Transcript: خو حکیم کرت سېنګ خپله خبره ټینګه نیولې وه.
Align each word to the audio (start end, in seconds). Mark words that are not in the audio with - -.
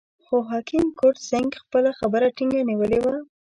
خو 0.23 0.37
حکیم 0.51 0.85
کرت 0.99 1.17
سېنګ 1.29 1.51
خپله 1.63 1.89
خبره 1.99 2.27
ټینګه 2.37 2.61
نیولې 2.69 2.99
وه. 3.03 3.15